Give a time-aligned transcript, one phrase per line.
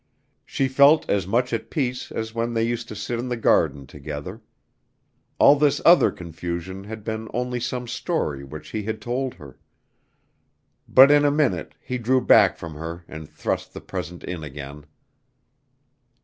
[0.47, 3.85] She felt as much at peace as when they used to sit in the garden
[3.85, 4.41] together.
[5.37, 9.59] All this other confusion had been only some story which he had told her.
[10.89, 14.87] But in a minute he drew back from her and thrust the present in again.